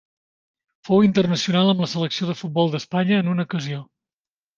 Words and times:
Fou 0.87 1.03
internacional 1.07 1.69
amb 1.73 1.83
la 1.85 1.89
selecció 1.91 2.29
de 2.29 2.35
futbol 2.39 2.73
d'Espanya 2.77 3.21
en 3.25 3.31
una 3.35 3.47
ocasió. 3.51 3.83